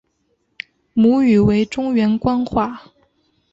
[0.93, 2.91] 母语为中原官话。